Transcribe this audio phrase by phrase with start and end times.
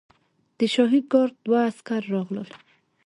[0.57, 2.49] د شاهي ګارډ دوه عسکر راغلل.